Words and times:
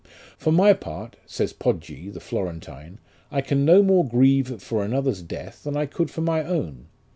"For 0.35 0.51
my 0.51 0.73
part," 0.73 1.15
says 1.27 1.53
Poggi, 1.53 2.09
the 2.09 2.19
Florentine, 2.19 2.97
"I 3.29 3.41
can 3.41 3.63
no 3.63 3.83
more 3.83 4.03
grieve 4.03 4.59
for 4.59 4.83
another's 4.83 5.21
death 5.21 5.63
than 5.63 5.77
I 5.77 5.85
could 5.85 6.09
for 6.09 6.21
my 6.21 6.43
own. 6.43 6.87